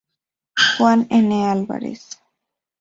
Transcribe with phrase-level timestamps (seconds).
[0.79, 1.31] Juan N.
[1.43, 2.19] Álvarez.